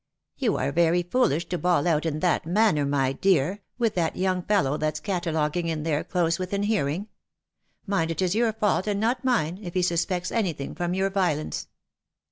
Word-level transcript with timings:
"You 0.35 0.57
are 0.57 0.71
very 0.71 1.03
foolish 1.03 1.45
to 1.49 1.59
bawl 1.59 1.85
out 1.87 2.07
in 2.07 2.21
that 2.21 2.47
manner, 2.47 2.87
my 2.87 3.13
dear, 3.13 3.61
with 3.77 3.93
that 3.93 4.15
young 4.15 4.41
fellow 4.41 4.75
that's 4.75 4.99
cataloguing 4.99 5.67
in 5.67 5.83
there, 5.83 6.03
close 6.03 6.39
within 6.39 6.63
hearing. 6.63 7.07
Mind, 7.85 8.09
it 8.09 8.19
is 8.19 8.33
your 8.33 8.51
fault 8.51 8.87
and 8.87 8.99
not 8.99 9.23
mine, 9.23 9.59
if 9.61 9.75
he 9.75 9.83
suspects 9.83 10.31
any 10.31 10.53
thing 10.53 10.73
from 10.73 10.95
your 10.95 11.11
violence." 11.11 11.67